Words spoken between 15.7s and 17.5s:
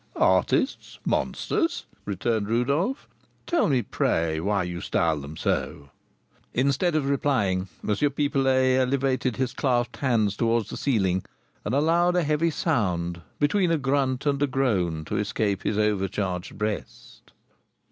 overcharged breast.